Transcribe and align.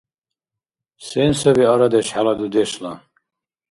Сен 1.07 1.31
саби 1.39 1.63
арадеш 1.73 2.07
хӀела 2.13 2.33
дудешла? 2.39 2.93